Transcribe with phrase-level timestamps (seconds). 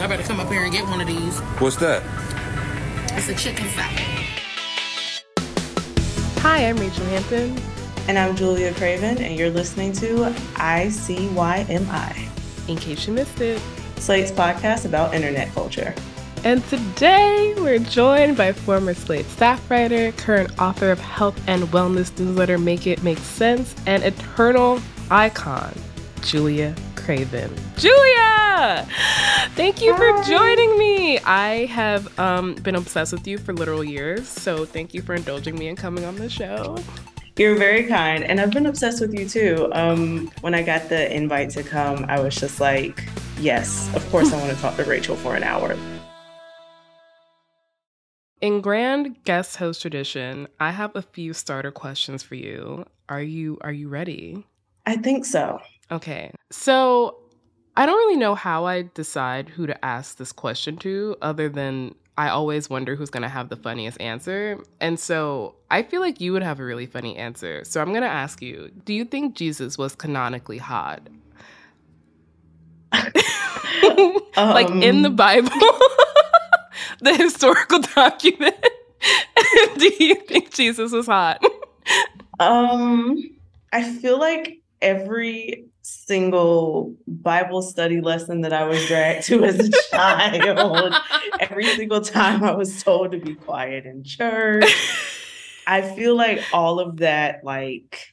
[0.00, 1.38] Y'all better come up here and get one of these.
[1.60, 2.02] What's that?
[3.18, 4.00] It's a chicken salad.
[6.38, 7.60] Hi, I'm Rachel Hampton.
[8.08, 12.16] And I'm Julia Craven, and you're listening to ICYMI.
[12.70, 13.60] In case you missed it,
[13.96, 15.94] Slate's podcast about internet culture.
[16.44, 22.18] And today we're joined by former Slate staff writer, current author of health and wellness
[22.18, 25.74] newsletter Make It Make Sense, and eternal icon,
[26.22, 26.74] Julia
[27.10, 27.52] Craven.
[27.76, 28.86] Julia!
[29.56, 29.98] Thank you Hi.
[29.98, 31.18] for joining me.
[31.18, 35.58] I have um, been obsessed with you for literal years, so thank you for indulging
[35.58, 36.78] me and coming on the show.
[37.36, 39.68] You're very kind, and I've been obsessed with you too.
[39.72, 43.04] Um, when I got the invite to come, I was just like,
[43.40, 45.76] yes, of course I want to talk to Rachel for an hour.
[48.40, 52.86] In grand guest host tradition, I have a few starter questions for you.
[53.08, 54.46] Are you are you ready?
[54.86, 55.60] I think so.
[55.90, 56.32] Okay.
[56.50, 57.16] So,
[57.76, 61.94] I don't really know how I decide who to ask this question to other than
[62.18, 64.58] I always wonder who's going to have the funniest answer.
[64.80, 67.64] And so, I feel like you would have a really funny answer.
[67.64, 71.08] So, I'm going to ask you, do you think Jesus was canonically hot?
[72.92, 75.50] um, like in the Bible?
[77.00, 78.56] the historical document.
[79.78, 81.42] Do you think Jesus was hot?
[82.38, 83.18] um,
[83.72, 85.69] I feel like every
[86.10, 90.92] single Bible study lesson that I was dragged to as a child,
[91.38, 94.64] every single time I was told to be quiet in church.
[95.68, 98.12] I feel like all of that, like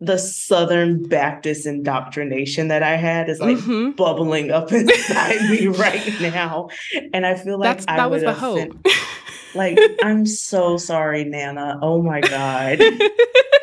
[0.00, 3.90] the Southern Baptist indoctrination that I had is like mm-hmm.
[3.90, 6.70] bubbling up inside me right now.
[7.12, 8.72] And I feel like That's, I that was the hope.
[9.54, 11.78] like, I'm so sorry, Nana.
[11.82, 12.80] Oh my God.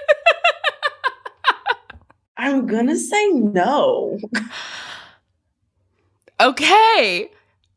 [2.58, 4.18] I'm gonna say no.
[6.40, 7.30] okay.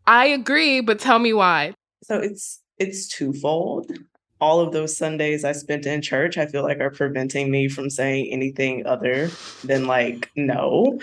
[0.06, 1.74] I agree, but tell me why.
[2.02, 3.92] So it's it's twofold
[4.40, 7.90] all of those Sundays I spent in church, I feel like are preventing me from
[7.90, 9.30] saying anything other
[9.64, 10.98] than like no.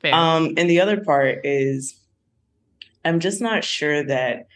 [0.00, 0.12] Fair.
[0.14, 1.94] Um, and the other part is
[3.04, 4.48] I'm just not sure that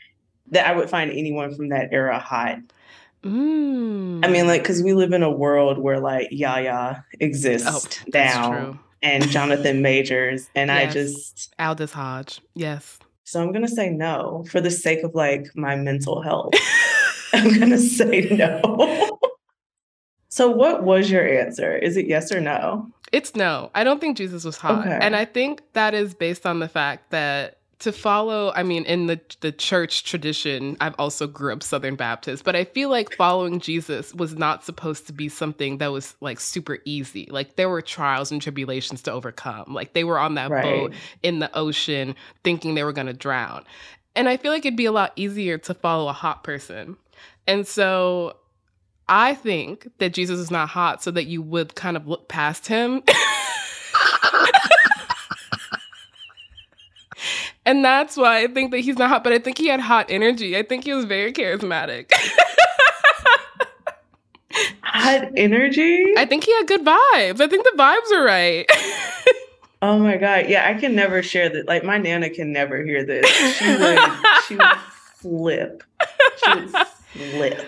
[0.51, 2.59] that I would find anyone from that era hot.
[3.25, 4.25] Mm.
[4.25, 7.81] I mean, like, because we live in a world where like Yaya exists oh,
[8.13, 10.91] now and Jonathan Majors, and yes.
[10.91, 12.99] I just Aldis Hodge, yes.
[13.25, 16.55] So I'm gonna say no for the sake of like my mental health.
[17.35, 19.19] I'm going to say no.
[20.29, 21.77] so, what was your answer?
[21.77, 22.89] Is it yes or no?
[23.13, 23.71] It's no.
[23.75, 24.87] I don't think Jesus was hot.
[24.87, 24.99] Okay.
[25.01, 29.07] And I think that is based on the fact that to follow, I mean, in
[29.07, 33.61] the the church tradition, I've also grew up Southern Baptist, but I feel like following
[33.61, 37.27] Jesus was not supposed to be something that was like super easy.
[37.31, 39.75] Like there were trials and tribulations to overcome.
[39.75, 40.63] Like they were on that right.
[40.63, 43.65] boat in the ocean thinking they were going to drown.
[44.17, 46.97] And I feel like it'd be a lot easier to follow a hot person
[47.47, 48.37] and so
[49.09, 52.67] I think that Jesus is not hot so that you would kind of look past
[52.67, 53.03] him.
[57.67, 60.07] and that's why I think that he's not hot, but I think he had hot
[60.09, 60.57] energy.
[60.57, 62.13] I think he was very charismatic.
[64.83, 66.15] hot energy?
[66.17, 67.41] I think he had good vibes.
[67.41, 68.71] I think the vibes are right.
[69.83, 70.49] oh my god.
[70.49, 71.67] Yeah, I can never share that.
[71.67, 73.27] Like my nana can never hear this.
[73.57, 73.99] She would
[74.49, 74.67] she would
[75.17, 75.83] flip.
[76.45, 76.71] She would
[77.13, 77.67] flip.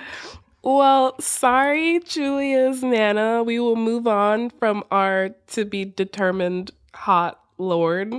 [0.63, 3.45] Well, sorry, Julia's Nana.
[3.45, 8.15] We will move on from our to be determined hot lord.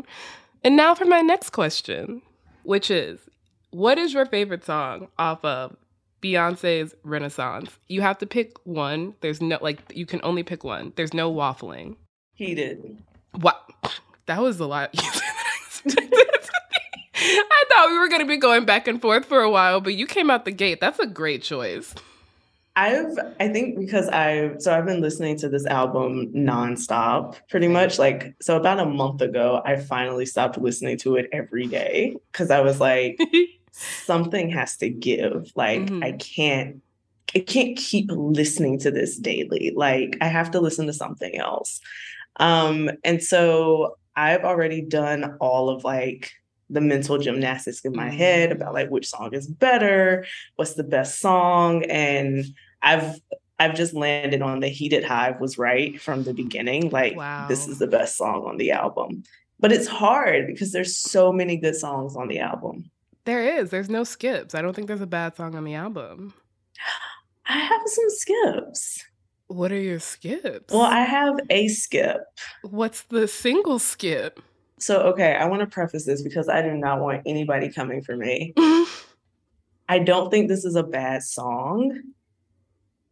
[0.68, 2.22] And now for my next question,
[2.64, 3.22] which is
[3.69, 5.78] what is your favorite song off of
[6.22, 7.80] Beyonce's Renaissance?
[7.88, 9.16] You have to pick one.
[9.22, 10.92] There's no, like, you can only pick one.
[10.98, 11.96] There's no waffling.
[12.34, 12.98] Heated.
[13.31, 13.64] What?
[14.25, 15.10] That was a lot easier
[15.86, 16.84] than I expected.
[17.16, 19.94] I thought we were going to be going back and forth for a while, but
[19.94, 20.81] you came out the gate.
[20.81, 21.96] That's a great choice.
[22.77, 27.97] I've I think because I so I've been listening to this album nonstop pretty much
[27.97, 32.51] like so about a month ago I finally stopped listening to it every day cuz
[32.51, 33.19] I was like
[33.71, 36.03] something has to give like mm-hmm.
[36.03, 36.83] I can't
[37.35, 39.74] I can't keep listening to this daily.
[39.75, 41.81] Like I have to listen to something else.
[42.38, 46.31] Um, and so I've already done all of like
[46.69, 50.25] the mental gymnastics in my head about like which song is better,
[50.56, 52.45] what's the best song, and
[52.81, 53.19] I've
[53.59, 56.89] I've just landed on the Heated Hive was right from the beginning.
[56.89, 57.47] Like wow.
[57.47, 59.24] this is the best song on the album.
[59.59, 62.91] But it's hard because there's so many good songs on the album.
[63.25, 63.71] There is.
[63.71, 64.53] There's no skips.
[64.53, 66.33] I don't think there's a bad song on the album.
[67.47, 69.03] I have some skips.
[69.47, 70.74] What are your skips?
[70.74, 72.21] Well, I have a skip.
[72.63, 74.41] What's the single skip?
[74.79, 78.15] So, okay, I want to preface this because I do not want anybody coming for
[78.15, 78.53] me.
[79.89, 82.00] I don't think this is a bad song.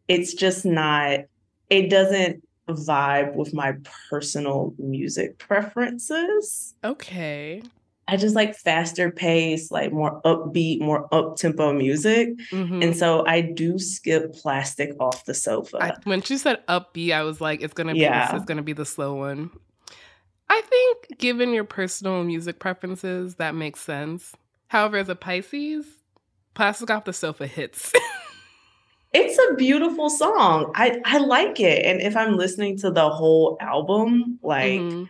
[0.07, 1.21] It's just not,
[1.69, 3.75] it doesn't vibe with my
[4.09, 6.73] personal music preferences.
[6.83, 7.61] Okay.
[8.07, 12.37] I just like faster pace, like more upbeat, more up tempo music.
[12.51, 12.83] Mm-hmm.
[12.83, 15.77] And so I do skip plastic off the sofa.
[15.81, 18.31] I, when she said upbeat, I was like, it's gonna be yeah.
[18.31, 19.49] this is gonna be the slow one.
[20.49, 24.33] I think given your personal music preferences, that makes sense.
[24.67, 25.85] However, as a Pisces,
[26.53, 27.91] plastic off the sofa hits.
[29.15, 30.71] it's a beautiful song.
[30.75, 31.85] I, I like it.
[31.85, 35.05] And if I'm listening to the whole album, like mm-hmm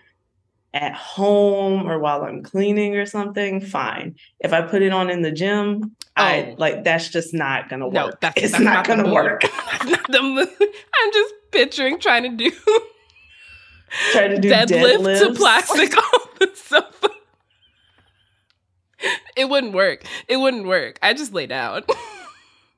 [0.75, 4.15] at home or while I'm cleaning or something, fine.
[4.41, 6.21] If I put it on in the gym, oh.
[6.21, 7.93] I like that's just not gonna work.
[7.93, 9.41] No, that's, it's that's not, not gonna work.
[10.09, 10.49] the mood.
[10.59, 12.51] I'm just picturing trying to do
[14.11, 15.19] trying to do deadlift deadlifts.
[15.19, 17.09] to plastic on the sofa.
[19.37, 20.03] It wouldn't work.
[20.27, 20.99] It wouldn't work.
[21.01, 21.83] I just lay down.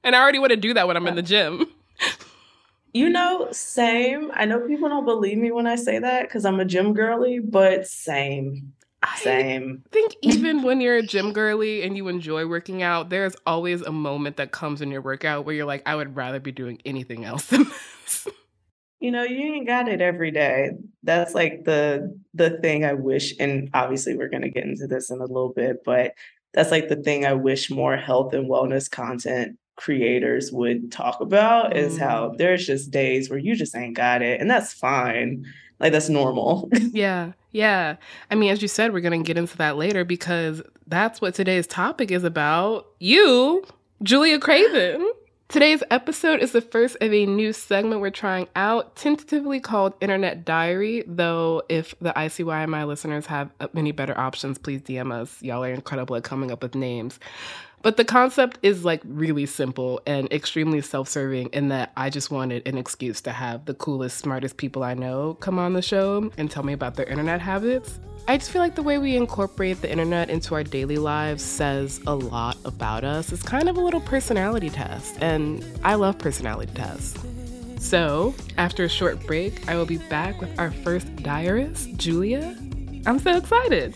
[0.07, 1.67] And I already want to do that when I'm in the gym.
[2.93, 4.31] You know, same.
[4.33, 7.39] I know people don't believe me when I say that because I'm a gym girly,
[7.39, 8.73] but same.
[9.17, 9.83] Same.
[9.85, 13.81] I think even when you're a gym girly and you enjoy working out, there's always
[13.81, 16.81] a moment that comes in your workout where you're like, I would rather be doing
[16.85, 18.27] anything else than this.
[18.99, 20.71] You know, you ain't got it every day.
[21.03, 25.19] That's like the the thing I wish, and obviously we're gonna get into this in
[25.19, 26.13] a little bit, but
[26.53, 31.71] that's like the thing I wish more health and wellness content creators would talk about
[31.71, 31.77] mm.
[31.77, 32.37] is how mm.
[32.37, 35.45] there's just days where you just ain't got it and that's fine
[35.79, 37.95] like that's normal yeah yeah
[38.29, 41.33] i mean as you said we're going to get into that later because that's what
[41.35, 43.63] today's topic is about you
[44.03, 45.09] julia craven
[45.49, 50.43] Today's episode is the first of a new segment we're trying out, tentatively called Internet
[50.43, 51.05] Diary.
[51.07, 55.41] Though, if the ICYMI listeners have any better options, please DM us.
[55.41, 57.17] Y'all are incredible at coming up with names.
[57.81, 62.31] But the concept is like really simple and extremely self serving in that I just
[62.31, 66.31] wanted an excuse to have the coolest, smartest people I know come on the show
[66.37, 67.99] and tell me about their internet habits.
[68.29, 72.01] I just feel like the way we incorporate the internet into our daily lives says
[72.05, 73.31] a lot about us.
[73.31, 77.17] It's kind of a little personality test, and I love personality tests.
[77.79, 82.53] So, after a short break, I will be back with our first diarist, Julia.
[83.05, 83.95] I'm so excited.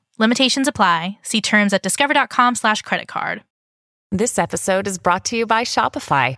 [0.17, 1.17] Limitations apply.
[1.23, 3.43] See terms at discover.com slash credit card.
[4.11, 6.37] This episode is brought to you by Shopify.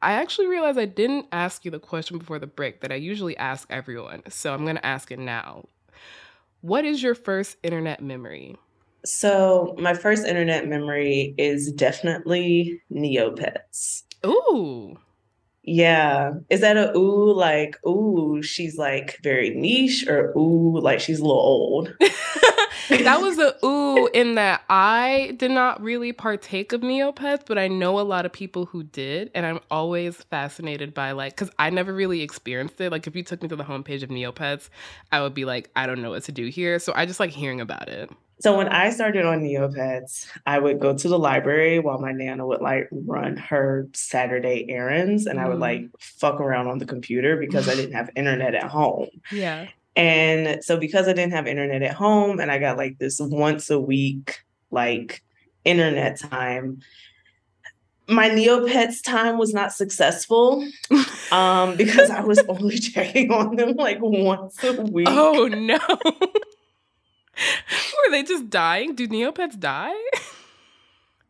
[0.00, 3.36] I actually realized I didn't ask you the question before the break that I usually
[3.36, 4.22] ask everyone.
[4.28, 5.64] So I'm going to ask it now.
[6.60, 8.56] What is your first internet memory?
[9.04, 14.02] So, my first internet memory is definitely Neopets.
[14.26, 14.98] Ooh.
[15.62, 16.32] Yeah.
[16.50, 21.22] Is that a ooh like ooh she's like very niche or ooh like she's a
[21.22, 21.94] little old?
[22.88, 27.68] that was a ooh in that I did not really partake of Neopets, but I
[27.68, 31.70] know a lot of people who did, and I'm always fascinated by like because I
[31.70, 32.90] never really experienced it.
[32.90, 34.68] Like if you took me to the homepage of Neopets,
[35.12, 36.78] I would be like, I don't know what to do here.
[36.78, 38.10] So I just like hearing about it.
[38.40, 42.46] So when I started on Neopets, I would go to the library while my nana
[42.46, 45.42] would like run her Saturday errands and mm.
[45.42, 45.90] I would like mm.
[45.98, 49.08] fuck around on the computer because I didn't have internet at home.
[49.32, 49.66] Yeah.
[49.96, 53.70] And so because I didn't have internet at home and I got like this once
[53.70, 55.22] a week like
[55.64, 56.80] internet time,
[58.08, 60.66] my Neopets time was not successful
[61.30, 65.08] um, because I was only checking on them like once a week.
[65.10, 65.78] Oh no.
[68.04, 68.94] Were they just dying?
[68.94, 69.94] Do Neopets die?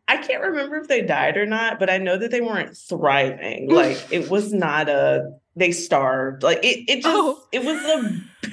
[0.07, 3.69] I can't remember if they died or not, but I know that they weren't thriving.
[3.79, 6.43] Like it was not a they starved.
[6.43, 7.43] Like it it just oh.
[7.51, 8.49] it was a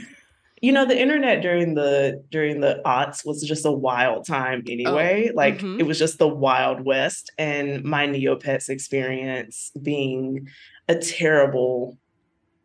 [0.60, 5.30] you know the internet during the during the aughts was just a wild time anyway.
[5.30, 5.36] Oh.
[5.36, 5.80] Like mm-hmm.
[5.80, 10.48] it was just the wild west and my Neopets experience being
[10.88, 11.98] a terrible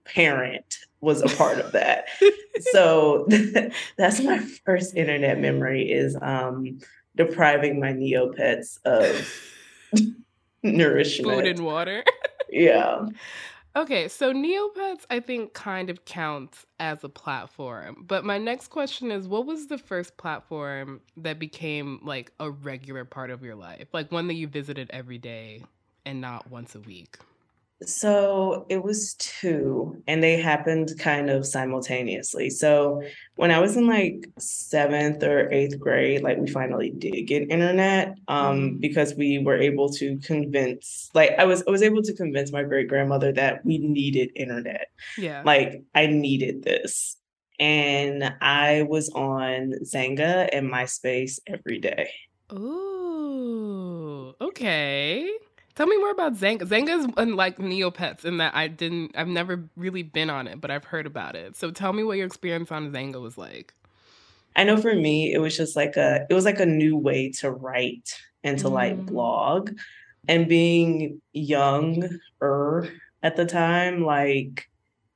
[0.06, 2.06] parent was a part of that.
[2.72, 3.28] so
[3.98, 6.80] that's my first internet memory is um,
[7.16, 9.34] depriving my Neopets of
[10.64, 11.36] nourishment.
[11.36, 12.04] Food and water.
[12.50, 13.06] yeah.
[13.74, 18.04] Okay, so Neopets I think kind of counts as a platform.
[18.06, 23.06] But my next question is what was the first platform that became like a regular
[23.06, 23.88] part of your life?
[23.94, 25.64] Like one that you visited every day
[26.06, 27.18] and not once a week?
[27.84, 32.50] So it was two, and they happened kind of simultaneously.
[32.50, 33.02] So
[33.36, 38.18] when I was in like seventh or eighth grade, like we finally did get internet
[38.28, 38.78] um, mm-hmm.
[38.78, 42.64] because we were able to convince, like I was, I was able to convince my
[42.64, 44.88] great grandmother that we needed internet.
[45.18, 47.18] Yeah, like I needed this,
[47.60, 52.12] and I was on Xanga and MySpace every day.
[52.54, 55.32] Ooh, okay.
[55.82, 56.64] Tell me more about Zanga.
[56.64, 60.70] Xanga is unlike Neopets in that I didn't, I've never really been on it, but
[60.70, 61.56] I've heard about it.
[61.56, 63.74] So tell me what your experience on Xanga was like.
[64.56, 67.32] I know for me, it was just like a, it was like a new way
[67.40, 68.74] to write and to mm.
[68.74, 69.72] like blog.
[70.28, 72.92] And being younger
[73.24, 74.70] at the time, like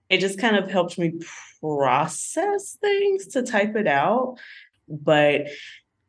[0.09, 1.13] it just kind of helped me
[1.61, 4.39] process things to type it out.
[4.89, 5.45] But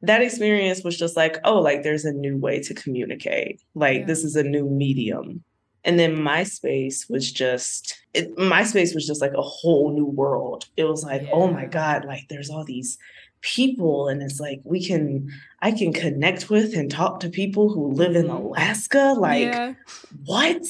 [0.06, 3.60] that experience was just like, oh, like there's a new way to communicate.
[3.75, 4.06] Like yeah.
[4.06, 5.42] this is a new medium.
[5.84, 10.66] And then MySpace was just it, MySpace was just like a whole new world.
[10.76, 11.30] It was like, yeah.
[11.32, 12.98] oh my God, like there's all these
[13.42, 17.92] people and it's like we can I can connect with and talk to people who
[17.92, 18.46] live in mm-hmm.
[18.46, 19.14] Alaska.
[19.16, 19.75] Like yeah.
[20.25, 20.62] what?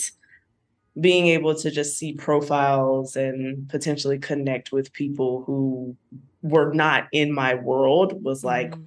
[0.99, 5.95] Being able to just see profiles and potentially connect with people who
[6.41, 8.85] were not in my world was like mm.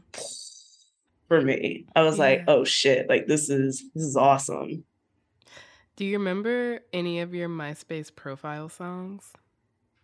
[1.29, 1.86] For me.
[1.95, 2.24] I was yeah.
[2.24, 4.83] like, oh shit, like this is this is awesome.
[5.95, 9.31] Do you remember any of your MySpace profile songs?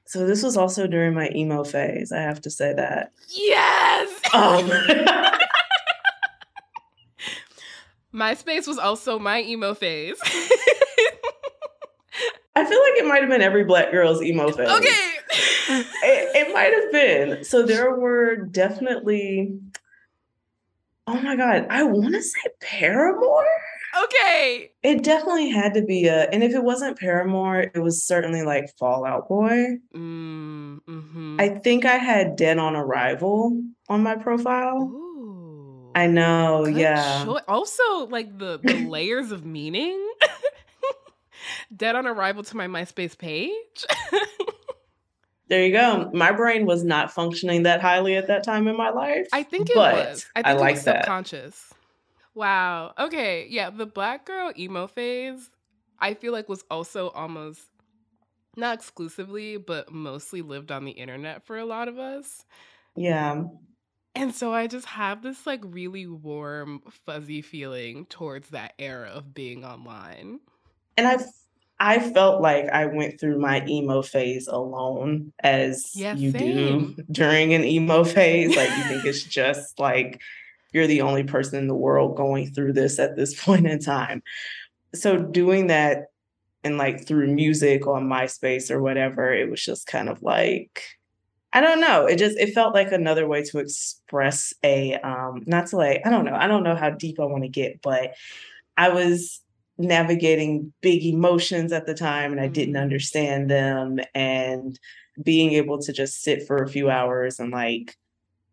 [0.05, 2.12] So this was also during my emo phase.
[2.12, 3.12] I have to say that.
[3.29, 4.10] Yes.
[4.34, 4.70] Um.
[8.13, 10.17] MySpace was also my emo phase.
[12.58, 14.70] I feel like it might have been every black girl's emo phase.
[14.70, 15.10] Okay,
[15.70, 17.44] it, it might have been.
[17.44, 19.60] So there were definitely.
[21.08, 23.46] Oh my god, I want to say Paramore.
[24.04, 24.72] Okay.
[24.84, 28.76] It definitely had to be a, and if it wasn't Paramore, it was certainly like
[28.78, 29.78] Fall Out Boy.
[29.94, 31.38] Mm, mm-hmm.
[31.40, 34.78] I think I had Dead on Arrival on my profile.
[34.78, 37.26] Ooh, I know, yeah.
[37.48, 40.02] Also, like the, the layers of meaning.
[41.76, 43.86] Dead on Arrival to my MySpace page.
[45.48, 46.10] There you go.
[46.14, 49.28] My brain was not functioning that highly at that time in my life.
[49.32, 50.25] I think it was.
[50.36, 51.68] I think I it like was subconscious.
[51.70, 51.78] That.
[52.34, 52.94] Wow.
[52.98, 53.48] Okay.
[53.50, 53.70] Yeah.
[53.70, 55.52] The black girl emo phase,
[56.00, 57.62] I feel like was also almost
[58.58, 62.44] not exclusively, but mostly lived on the internet for a lot of us.
[62.96, 63.44] Yeah.
[64.16, 69.34] And so I just have this like really warm, fuzzy feeling towards that era of
[69.34, 70.40] being online.
[70.98, 71.25] And I've
[71.86, 76.96] I felt like I went through my emo phase alone, as yeah, you same.
[76.96, 78.58] do during an emo phase.
[78.58, 80.20] Like you think it's just like
[80.74, 84.24] you're the only person in the world going through this at this point in time.
[84.96, 86.08] So doing that
[86.63, 90.82] and like through music on MySpace or whatever, it was just kind of like
[91.54, 92.08] I don't know.
[92.08, 96.10] It just it felt like another way to express a um not to like I
[96.10, 96.36] don't know.
[96.36, 98.15] I don't know how deep I want to get, but
[98.75, 99.42] I was
[99.77, 102.84] navigating big emotions at the time and I didn't mm-hmm.
[102.84, 104.79] understand them and
[105.22, 107.96] being able to just sit for a few hours and like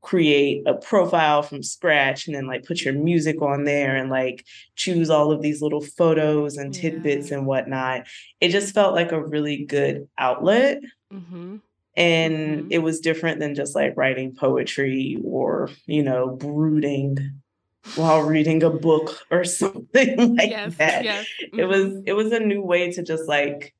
[0.00, 4.44] create a profile from scratch and then like put your music on there and like
[4.74, 7.38] choose all of these little photos and tidbits yeah.
[7.38, 8.06] and whatnot.
[8.40, 10.80] It just felt like a really good outlet.
[11.12, 11.56] Mm-hmm.
[11.94, 12.68] And mm-hmm.
[12.70, 17.18] it was different than just like writing poetry or, you know, brooding
[17.96, 21.04] while reading a book or something like yes, that.
[21.04, 21.26] Yes.
[21.44, 21.60] Mm-hmm.
[21.60, 22.02] It was mm-hmm.
[22.06, 23.74] it was a new way to just like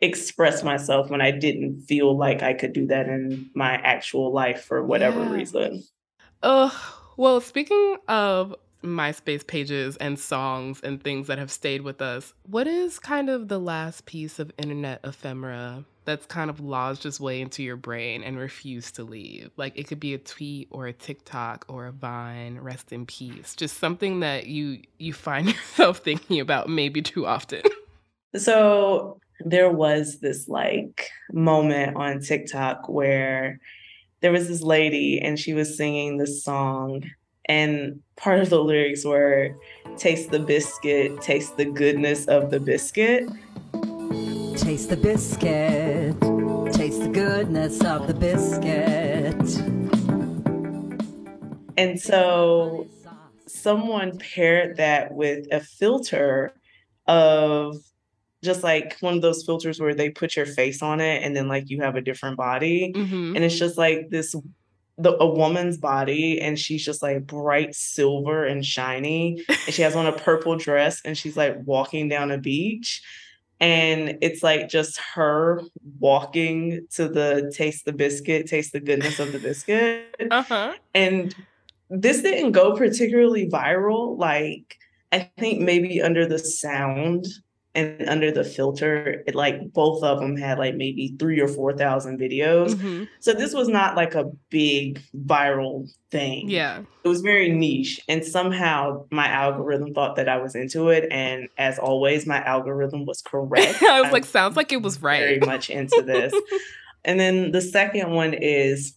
[0.00, 4.64] express myself when I didn't feel like I could do that in my actual life
[4.64, 5.32] for whatever yeah.
[5.32, 5.82] reason.
[6.42, 12.34] Oh, well, speaking of MySpace pages and songs and things that have stayed with us,
[12.46, 17.20] what is kind of the last piece of internet ephemera that's kind of lodged its
[17.20, 19.50] way into your brain and refused to leave?
[19.56, 23.54] Like it could be a tweet or a TikTok or a Vine, rest in peace.
[23.54, 27.62] Just something that you you find yourself thinking about maybe too often.
[28.36, 33.60] So there was this like moment on TikTok where
[34.22, 37.04] there was this lady and she was singing this song
[37.46, 39.56] and part of the lyrics were
[39.96, 43.28] taste the biscuit, taste the goodness of the biscuit.
[44.74, 46.20] Taste the biscuit,
[46.74, 49.38] taste the goodness of the biscuit.
[51.76, 52.88] And so
[53.46, 56.54] someone paired that with a filter
[57.06, 57.76] of
[58.42, 61.46] just like one of those filters where they put your face on it and then
[61.46, 63.36] like you have a different body mm-hmm.
[63.36, 64.34] and it's just like this
[64.98, 69.94] the a woman's body and she's just like bright silver and shiny and she has
[69.94, 73.02] on a purple dress and she's like walking down a beach
[73.60, 75.62] and it's like just her
[75.98, 80.72] walking to the taste the biscuit taste the goodness of the biscuit uh-huh.
[80.94, 81.34] and
[81.90, 84.78] this didn't go particularly viral like
[85.12, 87.26] i think maybe under the sound
[87.74, 91.76] and under the filter, it like both of them had like maybe three or four
[91.76, 92.74] thousand videos.
[92.74, 93.04] Mm-hmm.
[93.18, 96.48] So this was not like a big viral thing.
[96.48, 96.82] Yeah.
[97.02, 98.00] It was very niche.
[98.08, 101.08] And somehow my algorithm thought that I was into it.
[101.10, 103.82] And as always, my algorithm was correct.
[103.82, 105.20] I was I'm like, sounds like it was right.
[105.20, 106.32] Very much into this.
[107.04, 108.94] and then the second one is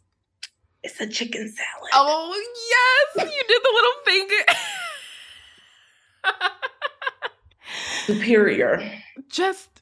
[0.83, 1.91] it's a chicken salad.
[1.93, 2.31] Oh
[2.69, 4.43] yes, you did the little finger.
[8.05, 8.91] superior.
[9.29, 9.81] Just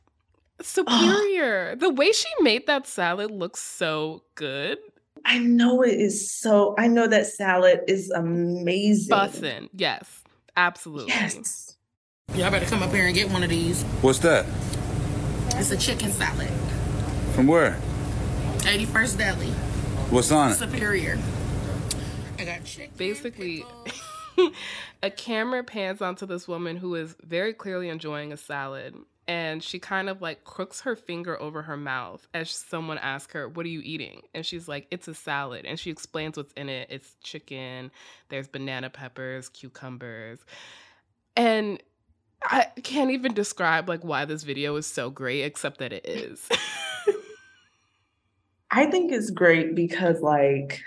[0.62, 1.76] superior.
[1.76, 4.78] the way she made that salad looks so good.
[5.26, 6.76] I know it is so.
[6.78, 9.16] I know that salad is amazing.
[9.16, 10.24] Bussin', yes,
[10.56, 11.10] absolutely.
[11.10, 11.76] Yes.
[12.36, 13.84] Y'all better come up here and get one of these.
[14.02, 14.46] What's that?
[15.56, 16.50] It's a chicken salad.
[17.34, 17.80] From where?
[18.60, 19.48] 81st Deli.
[20.10, 20.56] What's on it?
[20.56, 21.18] Superior.
[22.38, 22.94] I got chicken.
[22.98, 23.66] Basically.
[25.04, 28.96] a camera pans onto this woman who is very clearly enjoying a salad
[29.28, 33.50] and she kind of like crooks her finger over her mouth as someone asks her,
[33.50, 34.22] What are you eating?
[34.34, 35.66] And she's like, It's a salad.
[35.66, 36.90] And she explains what's in it.
[36.92, 37.92] It's chicken,
[38.30, 40.40] there's banana peppers, cucumbers.
[41.36, 41.82] And
[42.44, 46.48] I can't even describe like why this video is so great, except that it is.
[48.72, 50.82] I think it's great because like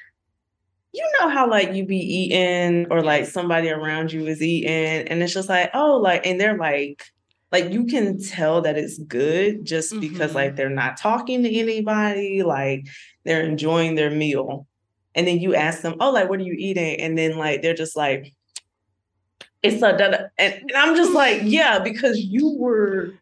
[0.98, 5.22] you know how like you be eating or like somebody around you is eating and
[5.22, 7.04] it's just like oh like and they're like
[7.52, 10.00] like you can tell that it's good just mm-hmm.
[10.00, 12.86] because like they're not talking to anybody like
[13.24, 14.66] they're enjoying their meal
[15.14, 17.74] and then you ask them oh like what are you eating and then like they're
[17.74, 18.34] just like
[19.62, 20.18] it's a da-da.
[20.36, 23.14] And, and i'm just like yeah because you were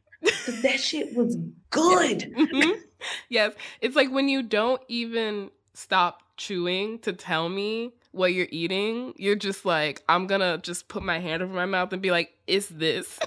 [0.62, 1.36] that shit was
[1.70, 2.80] good mm-hmm.
[3.28, 9.12] yes it's like when you don't even stop chewing to tell me what you're eating,
[9.16, 12.32] you're just like, I'm gonna just put my hand over my mouth and be like,
[12.46, 13.18] is this?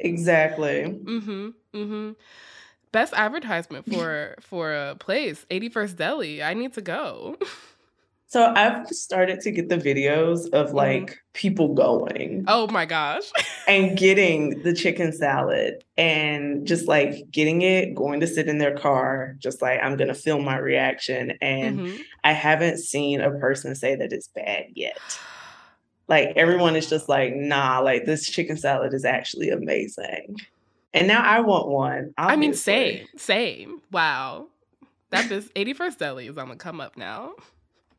[0.00, 0.82] Exactly.
[0.82, 1.48] Mm-hmm.
[1.74, 2.10] Mm-hmm.
[2.90, 6.42] Best advertisement for for a place, 81st Deli.
[6.42, 7.36] I need to go.
[8.30, 10.76] So I've started to get the videos of mm-hmm.
[10.76, 11.14] like mm-hmm.
[11.32, 12.44] people going.
[12.46, 13.24] Oh my gosh.
[13.68, 18.76] and getting the chicken salad and just like getting it, going to sit in their
[18.76, 21.38] car, just like I'm going to film my reaction.
[21.40, 22.02] And mm-hmm.
[22.22, 24.98] I haven't seen a person say that it's bad yet.
[26.10, 30.38] Like everyone is just like, nah, like this chicken salad is actually amazing.
[30.94, 32.14] And now I want one.
[32.16, 32.32] Obviously.
[32.32, 33.82] I mean, same, same.
[33.92, 34.46] Wow.
[35.10, 37.34] That is 81st Deli is on the come up now.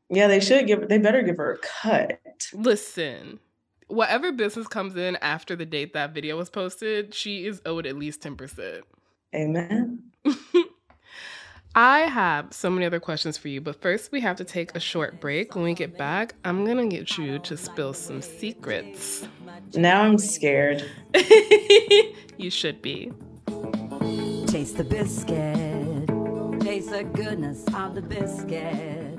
[0.09, 0.89] Yeah, they should give.
[0.89, 2.19] They better give her a cut.
[2.53, 3.39] Listen,
[3.87, 7.95] whatever business comes in after the date that video was posted, she is owed at
[7.95, 8.85] least ten percent.
[9.35, 10.03] Amen.
[11.75, 14.79] I have so many other questions for you, but first we have to take a
[14.79, 15.53] short break.
[15.53, 19.27] When we get back, I'm gonna get you to spill some secrets.
[19.75, 20.83] Now I'm scared.
[22.37, 23.11] you should be.
[24.47, 26.07] Taste the biscuit.
[26.59, 29.18] Taste the goodness of the biscuit.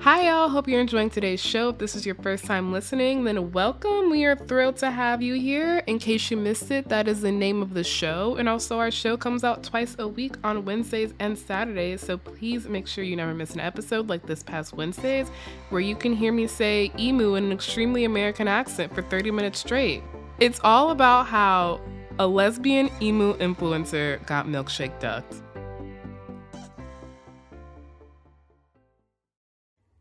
[0.00, 0.48] Hi, y'all.
[0.48, 1.68] Hope you're enjoying today's show.
[1.70, 4.10] If this is your first time listening, then welcome.
[4.10, 5.82] We are thrilled to have you here.
[5.86, 8.34] In case you missed it, that is the name of the show.
[8.34, 12.02] And also, our show comes out twice a week on Wednesdays and Saturdays.
[12.02, 15.28] So please make sure you never miss an episode like this past Wednesdays,
[15.70, 19.60] where you can hear me say emu in an extremely American accent for 30 minutes
[19.60, 20.02] straight.
[20.40, 21.80] It's all about how
[22.18, 25.43] a lesbian emu influencer got milkshake ducked.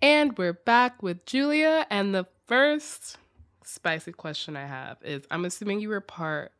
[0.03, 1.87] And we're back with Julia.
[1.89, 3.15] And the first
[3.63, 6.51] spicy question I have is I'm assuming you were part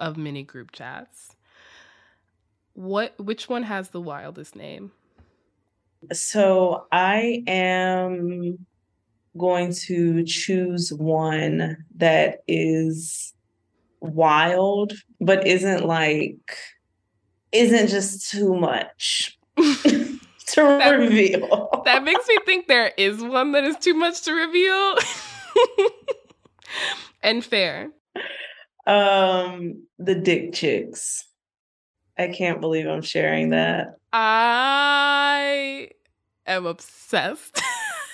[0.00, 1.36] of many group chats.
[2.74, 4.90] What which one has the wildest name?
[6.12, 8.66] So I am
[9.38, 13.32] going to choose one that is
[14.00, 16.56] wild, but isn't like
[17.52, 19.38] isn't just too much.
[20.52, 21.82] to that, reveal.
[21.84, 24.96] That makes me think there is one that is too much to reveal.
[27.22, 27.90] and fair.
[28.86, 31.24] Um, the dick chicks.
[32.18, 33.98] I can't believe I'm sharing that.
[34.12, 35.90] I
[36.46, 37.62] am obsessed.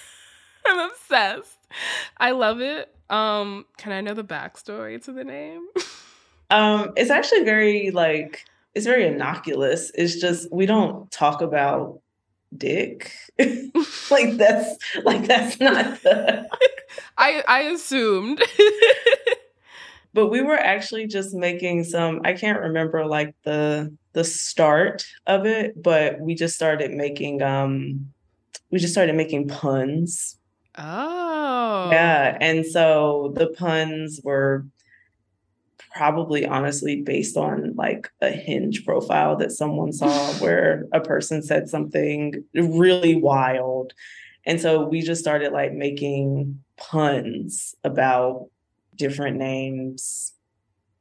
[0.67, 1.59] I'm obsessed.
[2.19, 2.95] I love it.
[3.11, 5.67] Um, can I know the backstory to the name?
[6.51, 8.45] um, it's actually very like
[8.75, 9.91] it's very innocuous.
[9.95, 12.01] It's just we don't talk about
[12.57, 13.13] dick.
[13.39, 16.49] like that's like that's not the
[17.19, 18.43] I I assumed.
[20.15, 25.47] but we were actually just making some I can't remember like the the start of
[25.47, 28.13] it, but we just started making um
[28.71, 30.39] we just started making puns.
[30.77, 31.91] Oh.
[31.93, 34.67] Yeah, and so the puns were
[35.95, 41.69] probably honestly based on like a hinge profile that someone saw where a person said
[41.69, 43.93] something really wild.
[44.45, 48.49] And so we just started like making puns about
[48.97, 50.33] different names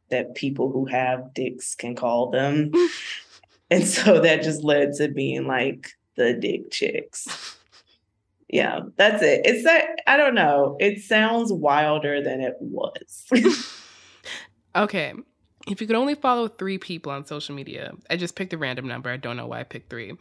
[0.09, 2.71] that people who have dicks can call them.
[3.71, 7.57] And so that just led to being like the dick chicks.
[8.47, 9.41] Yeah that's it.
[9.45, 10.77] It's that i don't know.
[10.79, 13.25] It sounds wilder than it was
[14.75, 15.13] Okay.
[15.67, 18.87] If you could only follow three people on social media, I just picked a random
[18.87, 19.09] number.
[19.09, 20.13] I don't know why I picked three.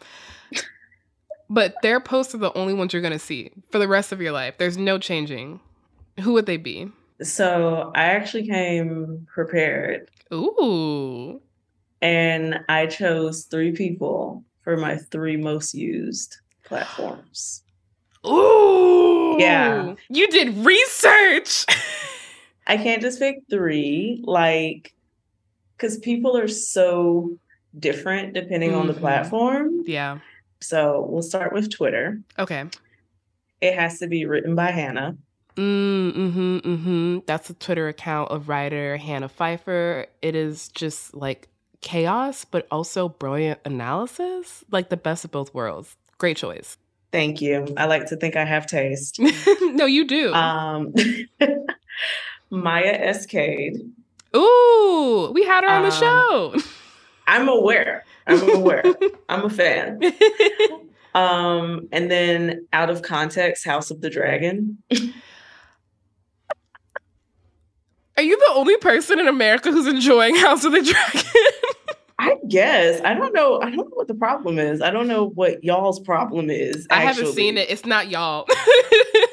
[1.51, 4.21] but their posts are the only ones you're going to see for the rest of
[4.21, 4.55] your life.
[4.59, 5.61] There's no changing.
[6.21, 6.93] Who would they be?
[7.23, 10.11] So I actually came prepared.
[10.33, 11.41] Ooh.
[12.01, 17.63] And I chose three people for my three most used platforms.
[18.27, 19.37] Ooh.
[19.39, 19.95] Yeah.
[20.09, 21.67] You did research.
[22.67, 24.95] I can't just pick three, like,
[25.77, 27.37] because people are so
[27.79, 28.81] different depending mm-hmm.
[28.81, 29.03] on the mm-hmm.
[29.03, 29.83] platform.
[29.85, 30.19] Yeah.
[30.61, 32.21] So we'll start with Twitter.
[32.39, 32.65] Okay.
[33.61, 35.17] It has to be written by Hannah.
[35.57, 37.19] Mm, mm-hmm, mm-hmm.
[37.27, 40.07] That's a Twitter account of writer Hannah Pfeiffer.
[40.23, 41.49] It is just like
[41.81, 44.65] chaos, but also brilliant analysis.
[44.71, 45.97] Like the best of both worlds.
[46.19, 46.79] Great choice.
[47.11, 47.67] Thank you.
[47.77, 49.19] I like to think I have taste.
[49.61, 50.33] no, you do.
[50.33, 50.95] Um
[52.53, 53.79] Maya Escade.
[54.37, 56.55] Ooh, we had her on the um, show.
[57.27, 58.05] I'm aware.
[58.27, 58.85] I'm aware.
[59.29, 60.01] I'm a fan.
[61.15, 64.83] Um, and then out of context, House of the Dragon.
[68.17, 71.31] Are you the only person in America who's enjoying House of the Dragon?
[72.19, 73.01] I guess.
[73.05, 73.61] I don't know.
[73.61, 74.81] I don't know what the problem is.
[74.81, 76.87] I don't know what y'all's problem is.
[76.89, 76.97] Actually.
[76.97, 77.69] I haven't seen it.
[77.69, 78.47] It's not y'all.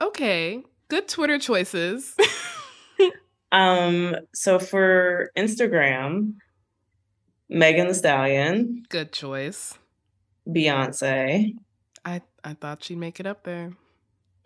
[0.00, 0.62] Okay.
[0.88, 2.16] Good Twitter choices.
[3.52, 6.34] um, so for Instagram,
[7.48, 8.84] Megan Thee Stallion.
[8.88, 9.78] Good choice.
[10.48, 11.54] Beyonce.
[12.04, 13.72] I I thought she'd make it up there.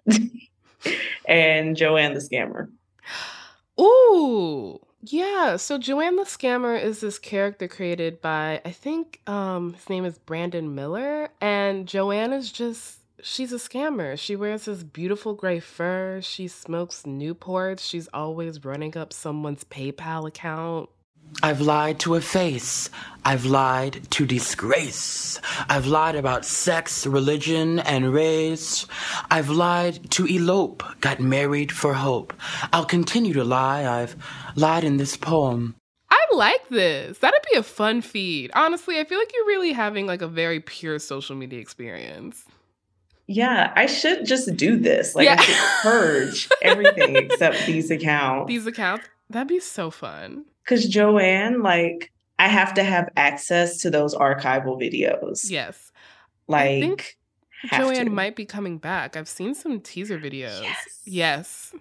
[1.26, 2.68] and Joanne the Scammer.
[3.80, 4.80] Ooh.
[5.04, 10.04] Yeah, so Joanne the Scammer is this character created by I think um his name
[10.04, 14.18] is Branden Miller and Joanne is just she's a scammer.
[14.18, 20.28] She wears this beautiful gray fur, she smokes Newports, she's always running up someone's PayPal
[20.28, 20.90] account.
[21.42, 22.90] I've lied to a face.
[23.24, 25.40] I've lied to disgrace.
[25.68, 28.86] I've lied about sex, religion, and race.
[29.30, 32.34] I've lied to elope, got married for hope.
[32.72, 33.84] I'll continue to lie.
[33.86, 34.16] I've
[34.56, 35.74] lied in this poem.
[36.10, 37.18] I like this.
[37.18, 38.50] That'd be a fun feed.
[38.54, 42.44] Honestly, I feel like you're really having like a very pure social media experience.
[43.32, 45.14] Yeah, I should just do this.
[45.14, 45.36] Like yeah.
[45.38, 48.48] I should purge everything except these accounts.
[48.48, 49.06] These accounts.
[49.30, 50.44] That'd be so fun.
[50.62, 55.50] Because Joanne, like, I have to have access to those archival videos.
[55.50, 55.92] Yes.
[56.46, 57.16] Like,
[57.72, 58.10] Joanne to.
[58.10, 59.16] might be coming back.
[59.16, 60.60] I've seen some teaser videos.
[60.62, 61.00] Yes.
[61.06, 61.74] yes.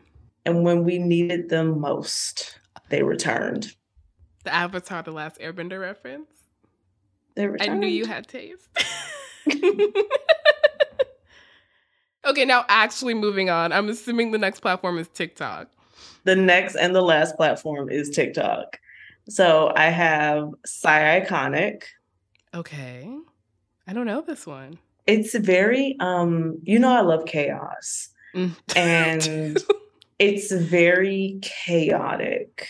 [0.45, 2.57] And when we needed them most,
[2.89, 3.75] they returned.
[4.45, 6.29] The Avatar The Last Airbender reference?
[7.35, 7.71] They returned.
[7.71, 8.69] I knew you had taste.
[12.25, 13.71] okay, now actually moving on.
[13.71, 15.67] I'm assuming the next platform is TikTok
[16.23, 18.79] the next and the last platform is TikTok.
[19.29, 21.84] So I have Psy Iconic.
[22.53, 23.10] Okay.
[23.88, 24.77] I don't know this one.
[25.07, 28.10] It's very um, you know I love chaos.
[28.36, 28.55] Mm.
[28.75, 29.57] and
[30.19, 32.67] it's very chaotic.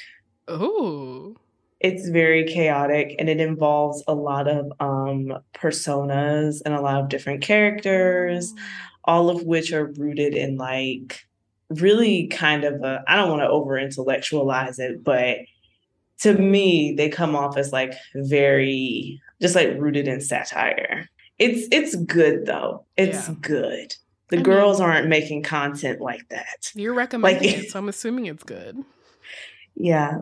[0.48, 1.36] Oh.
[1.80, 7.10] It's very chaotic and it involves a lot of um personas and a lot of
[7.10, 8.54] different characters.
[9.04, 11.26] All of which are rooted in like
[11.70, 15.38] really kind of a I don't want to over intellectualize it, but
[16.20, 21.10] to me, they come off as like very just like rooted in satire.
[21.40, 22.86] It's it's good though.
[22.98, 23.36] It's yeah.
[23.42, 23.96] good.
[24.30, 26.72] The I girls mean, aren't making content like that.
[26.74, 28.84] You're recommending like, it, so I'm assuming it's good.
[29.76, 30.20] Yeah.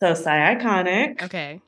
[0.00, 1.22] So Psy Iconic.
[1.22, 1.60] Okay.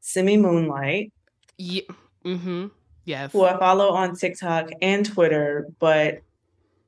[0.00, 1.12] Simi Moonlight.
[1.58, 1.82] Yeah.
[2.24, 2.68] Mm-hmm.
[3.06, 3.32] Yes.
[3.32, 6.22] Who I follow on TikTok and Twitter, but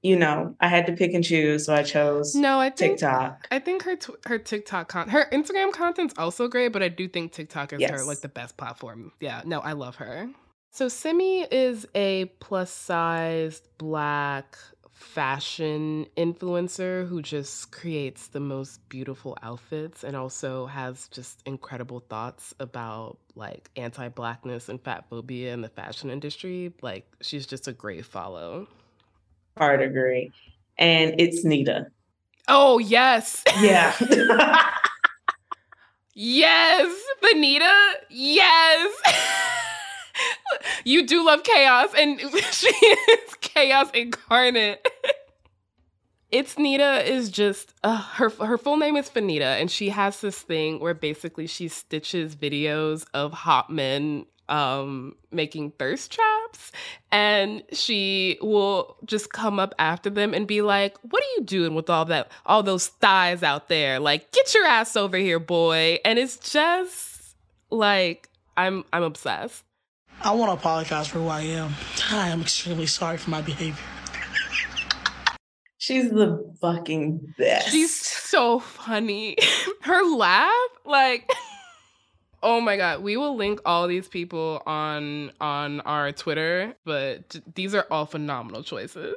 [0.02, 2.60] you know, I had to pick and choose, so I chose no.
[2.60, 3.48] I think TikTok.
[3.50, 7.32] I think her her TikTok con- her Instagram content's also great, but I do think
[7.32, 7.90] TikTok is yes.
[7.90, 9.12] her like the best platform.
[9.20, 10.28] Yeah, no, I love her.
[10.70, 14.58] So Simi is a plus sized black
[14.98, 22.52] fashion influencer who just creates the most beautiful outfits and also has just incredible thoughts
[22.58, 26.72] about like anti-blackness and fat phobia in the fashion industry.
[26.82, 28.66] Like she's just a great follow
[29.58, 30.32] hard agree.
[30.78, 31.88] And it's Nita.
[32.46, 33.42] Oh, yes.
[33.60, 33.92] Yeah.
[36.14, 37.02] yes.
[37.20, 37.92] Benita.
[38.08, 38.94] Yes.
[40.84, 42.20] you do love chaos, and
[42.52, 44.86] she is chaos incarnate.
[46.30, 50.38] It's Nita is just uh, her her full name is Fanita, and she has this
[50.38, 56.70] thing where basically she stitches videos of hot men um, making thirst traps,
[57.10, 61.74] and she will just come up after them and be like, "What are you doing
[61.74, 63.98] with all that, all those thighs out there?
[63.98, 67.36] Like, get your ass over here, boy!" And it's just
[67.70, 69.64] like I'm I'm obsessed.
[70.20, 71.74] I want to apologize for who I am.
[72.10, 73.82] I am extremely sorry for my behavior.
[75.78, 77.70] She's the fucking best.
[77.70, 79.36] She's so funny.
[79.82, 81.30] Her laugh, like.
[82.40, 87.74] Oh my god, we will link all these people on on our Twitter, but these
[87.74, 89.16] are all phenomenal choices.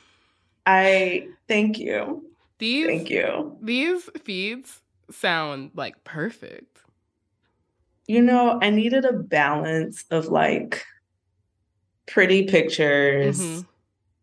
[0.66, 2.24] I thank you.
[2.58, 3.58] These Thank you.
[3.60, 4.80] These feeds
[5.10, 6.78] sound like perfect.
[8.06, 10.84] You know, I needed a balance of like
[12.06, 13.60] pretty pictures, mm-hmm.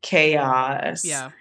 [0.02, 1.32] chaos, yeah.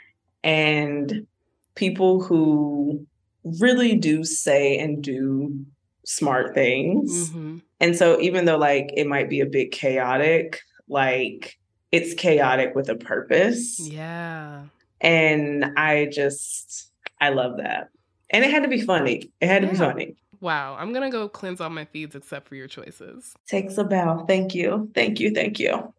[0.42, 1.26] and
[1.74, 3.06] people who
[3.44, 5.64] really do say and do
[6.04, 7.30] smart things.
[7.30, 7.58] Mm-hmm.
[7.80, 11.58] And so even though like it might be a bit chaotic, like
[11.92, 13.78] it's chaotic with a purpose.
[13.80, 14.64] Yeah.
[15.00, 17.88] And I just I love that.
[18.30, 19.30] And it had to be funny.
[19.40, 19.72] It had to yeah.
[19.72, 20.16] be funny.
[20.40, 20.76] Wow.
[20.78, 23.34] I'm gonna go cleanse all my feeds except for your choices.
[23.46, 24.24] Takes a bow.
[24.26, 24.90] Thank you.
[24.94, 25.32] Thank you.
[25.32, 25.92] Thank you.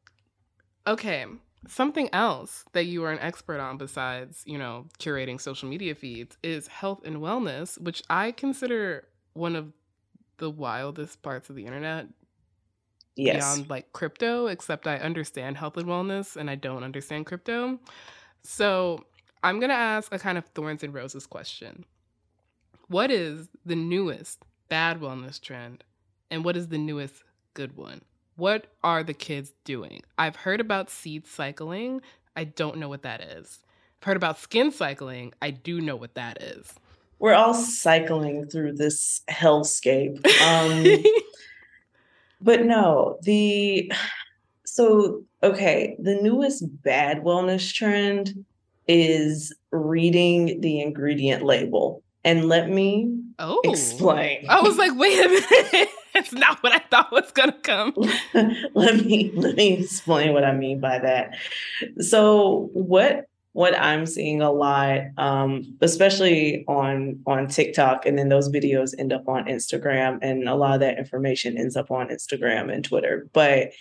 [0.87, 1.25] Okay.
[1.67, 6.35] Something else that you are an expert on besides, you know, curating social media feeds
[6.41, 9.71] is health and wellness, which I consider one of
[10.37, 12.07] the wildest parts of the internet
[13.15, 13.37] yes.
[13.37, 17.79] beyond like crypto, except I understand health and wellness and I don't understand crypto.
[18.43, 19.05] So
[19.43, 21.85] I'm going to ask a kind of thorns and roses question.
[22.91, 25.85] What is the newest bad wellness trend
[26.29, 27.23] and what is the newest
[27.53, 28.01] good one?
[28.35, 30.01] What are the kids doing?
[30.17, 32.01] I've heard about seed cycling.
[32.35, 33.59] I don't know what that is.
[34.01, 35.31] I've heard about skin cycling.
[35.41, 36.73] I do know what that is.
[37.17, 40.27] We're all cycling through this hellscape.
[40.41, 41.01] Um,
[42.41, 43.89] but no, the
[44.65, 48.43] so okay, the newest bad wellness trend
[48.89, 52.00] is reading the ingredient label.
[52.23, 53.59] And let me oh.
[53.63, 54.45] explain.
[54.47, 55.89] I was like, wait a minute.
[56.13, 57.93] It's not what I thought was gonna come.
[58.73, 61.37] let me let me explain what I mean by that.
[61.99, 68.49] So what what I'm seeing a lot, um, especially on on TikTok, and then those
[68.49, 72.73] videos end up on Instagram, and a lot of that information ends up on Instagram
[72.73, 73.27] and Twitter.
[73.33, 73.71] But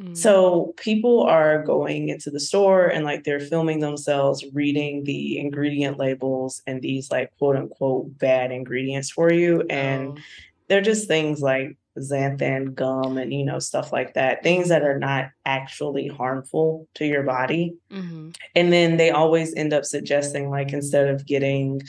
[0.00, 0.16] mm.
[0.16, 5.98] so people are going into the store and like they're filming themselves reading the ingredient
[5.98, 10.22] labels and these like quote unquote bad ingredients for you, and oh.
[10.68, 14.98] they're just things like xanthan gum and you know stuff like that things that are
[14.98, 18.28] not actually harmful to your body mm-hmm.
[18.54, 21.80] and then they always end up suggesting like instead of getting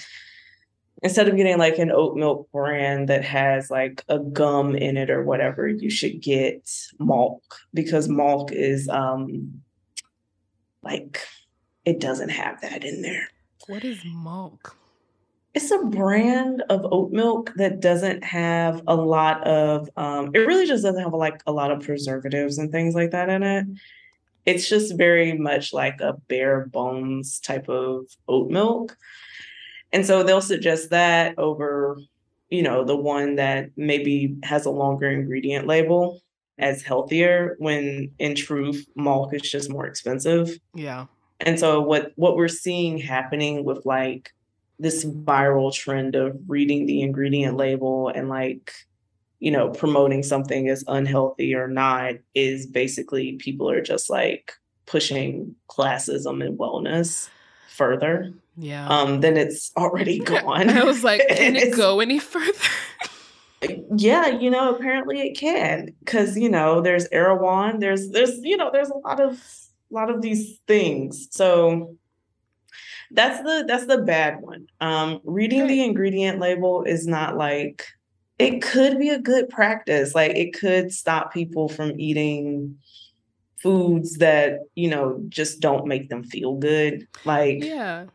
[1.03, 5.09] instead of getting like an oat milk brand that has like a gum in it
[5.09, 6.63] or whatever you should get
[6.99, 7.39] Malk
[7.73, 9.61] because Malk is um
[10.81, 11.21] like
[11.85, 13.29] it doesn't have that in there.
[13.67, 14.71] What is Malk?
[15.53, 20.67] It's a brand of oat milk that doesn't have a lot of um, it really
[20.67, 23.65] just doesn't have like a lot of preservatives and things like that in it.
[24.45, 28.95] It's just very much like a bare bones type of oat milk
[29.93, 31.99] and so they'll suggest that over
[32.49, 36.21] you know the one that maybe has a longer ingredient label
[36.59, 40.57] as healthier when in truth Malk is just more expensive.
[40.73, 41.05] Yeah.
[41.39, 44.33] And so what what we're seeing happening with like
[44.79, 48.71] this viral trend of reading the ingredient label and like
[49.39, 54.53] you know promoting something as unhealthy or not is basically people are just like
[54.87, 57.29] pushing classism and wellness
[57.77, 58.87] further yeah.
[58.87, 60.69] um then it's already gone.
[60.69, 62.51] i was like can it go any further?
[63.95, 68.69] Yeah you know apparently it can because you know there's erewhon there's there's you know
[68.71, 69.39] there's a lot of
[69.89, 71.27] a lot of these things.
[71.31, 71.95] So
[73.11, 74.67] that's the that's the bad one.
[74.81, 77.85] Um, reading the ingredient label is not like
[78.37, 80.13] it could be a good practice.
[80.13, 82.77] Like it could stop people from eating
[83.61, 87.07] foods that you know just don't make them feel good.
[87.25, 88.05] Like yeah.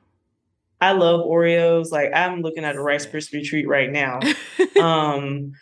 [0.81, 1.91] I love Oreos.
[1.93, 4.21] Like I'm looking at a Rice Krispie treat right now.
[4.81, 5.53] um,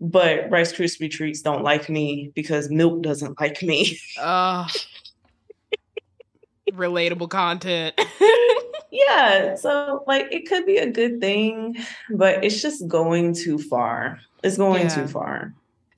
[0.00, 3.98] but Rice Krispie treats don't like me because milk doesn't like me.
[4.20, 4.68] uh,
[6.70, 7.98] relatable content.
[8.90, 9.54] yeah.
[9.54, 11.76] So like it could be a good thing,
[12.10, 14.20] but it's just going too far.
[14.42, 14.94] It's going yeah.
[14.94, 15.54] too far.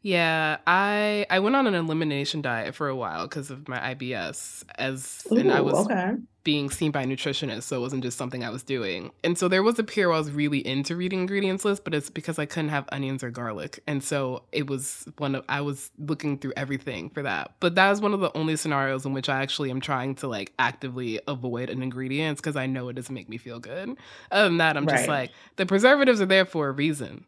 [0.07, 4.63] Yeah, I I went on an elimination diet for a while because of my IBS,
[4.79, 6.13] as Ooh, and I was okay.
[6.45, 9.11] being seen by a nutritionist, so it wasn't just something I was doing.
[9.25, 11.93] And so there was a period where I was really into reading ingredients lists, but
[11.93, 15.63] it's because I couldn't have onions or garlic, and so it was one of I
[15.63, 17.57] was looking through everything for that.
[17.59, 20.29] But that is one of the only scenarios in which I actually am trying to
[20.29, 23.97] like actively avoid an ingredient because I know it doesn't make me feel good.
[24.31, 24.99] Other than that, I'm right.
[24.99, 27.27] just like the preservatives are there for a reason.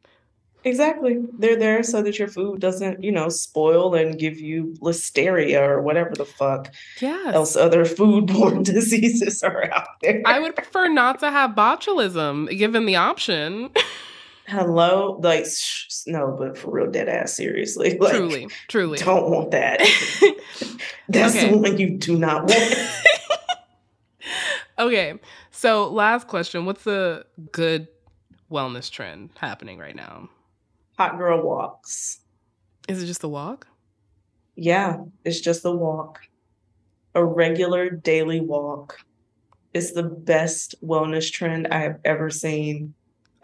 [0.65, 1.19] Exactly.
[1.39, 5.81] They're there so that your food doesn't, you know, spoil and give you listeria or
[5.81, 7.35] whatever the fuck yes.
[7.35, 10.23] else other foodborne diseases are out there.
[10.27, 13.71] I would prefer not to have botulism given the option.
[14.49, 15.21] Hello?
[15.23, 17.99] Like, sh- no, but for real, dead ass, seriously.
[18.09, 18.99] Like, truly, truly.
[18.99, 19.81] Don't want that.
[21.09, 21.51] That's okay.
[21.51, 22.91] the one you do not want.
[24.79, 25.15] okay.
[25.51, 27.89] So, last question What's a good
[28.51, 30.31] wellness trend happening right now?
[30.99, 32.19] Hot girl walks.
[32.89, 33.69] Is it just a walk?
[34.57, 36.21] Yeah, it's just a walk.
[37.15, 38.99] A regular daily walk.
[39.73, 42.95] It's the best wellness trend I have ever seen,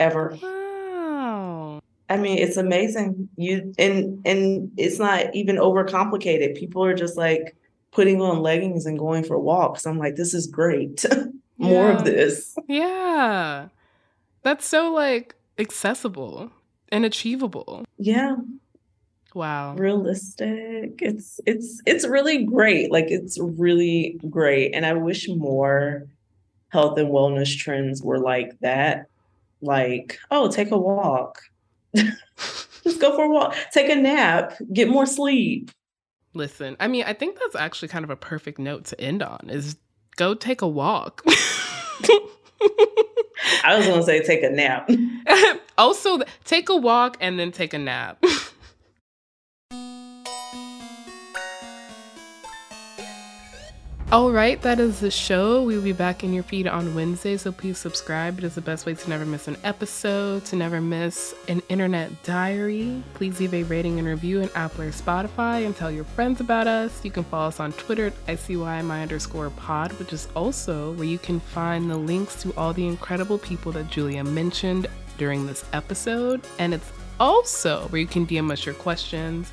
[0.01, 0.37] ever.
[0.43, 1.81] Wow.
[2.09, 3.29] I mean, it's amazing.
[3.37, 6.57] You and and it's not even overcomplicated.
[6.57, 7.57] People are just like
[7.93, 9.87] putting on leggings and going for walks.
[9.87, 11.05] I'm like, this is great.
[11.59, 11.97] More yeah.
[11.97, 12.57] of this.
[12.67, 13.69] Yeah.
[14.43, 16.51] That's so like accessible
[16.95, 17.85] and achievable.
[17.99, 18.37] Yeah.
[19.35, 19.75] Wow.
[19.75, 21.01] Realistic.
[21.03, 22.93] It's it's it's really great.
[22.93, 24.75] Like it's really great.
[24.75, 26.07] And I wish more
[26.69, 29.09] health and wellness trends were like that.
[29.61, 31.43] Like, oh, take a walk.
[32.85, 33.57] Just go for a walk.
[33.73, 34.55] Take a nap.
[34.73, 35.71] Get more sleep.
[36.33, 39.49] Listen, I mean, I think that's actually kind of a perfect note to end on
[39.49, 39.77] is
[40.17, 41.25] go take a walk.
[43.65, 44.89] I was to say take a nap.
[45.79, 48.23] also, take a walk and then take a nap.
[54.13, 55.65] All right, that is the show.
[55.65, 58.39] We will be back in your feed on Wednesday, so please subscribe.
[58.39, 62.23] It is the best way to never miss an episode, to never miss an internet
[62.23, 63.03] diary.
[63.15, 66.69] Please leave a rating and review in Apple or Spotify and tell your friends about
[66.69, 67.05] us.
[67.05, 71.19] You can follow us on Twitter at ICYMI underscore pod, which is also where you
[71.19, 74.87] can find the links to all the incredible people that Julia mentioned
[75.19, 76.47] during this episode.
[76.61, 79.51] And it's also where you can DM us your questions.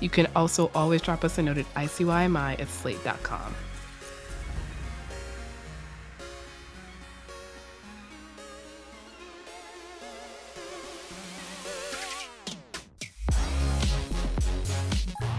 [0.00, 3.54] You can also always drop us a note at ICYMI at slate.com.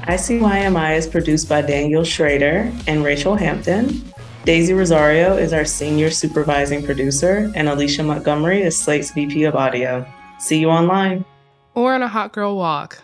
[0.09, 4.03] ICYMI is produced by Daniel Schrader and Rachel Hampton.
[4.43, 10.03] Daisy Rosario is our senior supervising producer, and Alicia Montgomery is Slate's VP of audio.
[10.39, 11.23] See you online.
[11.75, 13.03] Or on a hot girl walk.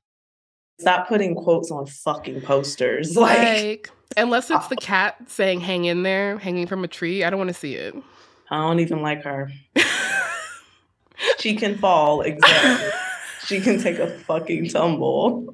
[0.80, 3.16] Stop putting quotes on fucking posters.
[3.16, 4.82] Like, like unless it's the ah.
[4.82, 7.93] cat saying hang in there, hanging from a tree, I don't want to see it.
[8.49, 9.51] I don't even like her.
[11.39, 12.89] she can fall, exactly.
[13.45, 15.53] she can take a fucking tumble.